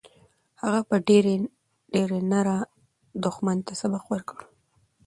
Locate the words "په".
0.89-0.95